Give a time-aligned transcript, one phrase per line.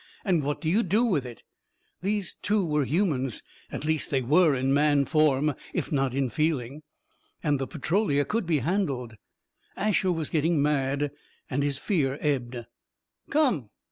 [0.25, 1.43] "And what do you do with it?"
[2.01, 3.43] These two were humans.
[3.71, 6.81] At least, they were in man form, if not in feeling.
[7.43, 9.15] And the Petrolia could be handled.
[9.77, 11.11] Asher was getting mad,
[11.51, 12.65] and his fear ebbed.
[13.29, 13.69] "Come."